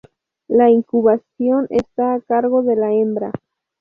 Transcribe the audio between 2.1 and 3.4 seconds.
a cargo de la hembra.